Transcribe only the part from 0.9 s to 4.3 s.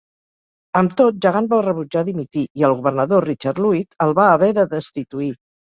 tot, Jagan va rebutjar dimitir i el governador Richard Luyt el